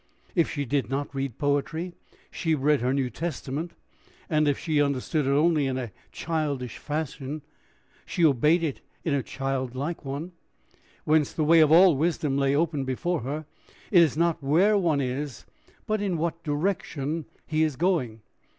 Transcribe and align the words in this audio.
If 0.33 0.49
she 0.49 0.65
did 0.65 0.89
not 0.89 1.13
read 1.13 1.37
poetry, 1.37 1.93
she 2.31 2.55
read 2.55 2.81
her 2.81 2.91
New 2.91 3.11
Testament; 3.11 3.73
and 4.31 4.47
if 4.47 4.57
she 4.57 4.81
understood 4.81 5.27
it 5.27 5.29
only 5.29 5.67
in 5.67 5.77
a 5.77 5.91
childish 6.11 6.79
fashion, 6.79 7.43
she 8.03 8.25
obeyed 8.25 8.63
it 8.63 8.81
in 9.03 9.13
a 9.13 9.21
child 9.21 9.75
like 9.75 10.03
one, 10.03 10.31
whence 11.03 11.31
the 11.31 11.43
way 11.43 11.59
of 11.59 11.71
all 11.71 11.95
wisdom 11.95 12.35
lay 12.35 12.55
open 12.55 12.83
before 12.83 13.19
her. 13.21 13.45
It 13.91 14.01
is 14.01 14.17
not 14.17 14.41
where 14.41 14.75
one 14.75 15.01
is, 15.01 15.45
but 15.85 16.01
in 16.01 16.17
what 16.17 16.41
direction 16.43 17.25
he 17.45 17.61
is 17.61 17.75
going. 17.75 18.21